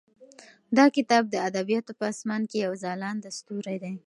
دا 0.77 0.85
کتاب 0.95 1.23
د 1.29 1.35
ادبیاتو 1.47 1.91
په 1.99 2.05
اسمان 2.13 2.41
کې 2.49 2.57
یو 2.65 2.73
ځلانده 2.83 3.29
ستوری 3.37 3.77
دی. 3.83 3.93